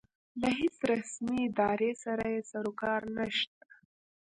له 0.39 0.49
هېڅ 0.59 0.75
رسمې 0.91 1.37
ادارې 1.47 1.91
سره 2.03 2.23
یې 2.33 2.41
سروکار 2.51 3.01
نشته. 3.17 3.63